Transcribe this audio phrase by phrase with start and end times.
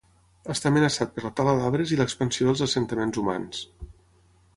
[0.51, 3.61] Està amenaçat per la tala d'arbres i l'expansió dels assentaments humans.